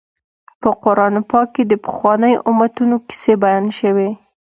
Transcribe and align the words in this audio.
په 0.61 0.69
قران 0.83 1.15
پاک 1.29 1.47
کې 1.55 1.63
د 1.67 1.73
پخوانیو 1.85 2.43
امتونو 2.51 2.95
کیسې 3.07 3.33
بیان 3.43 3.65
شوي. 3.79 4.09